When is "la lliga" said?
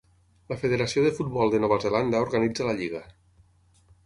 2.71-3.05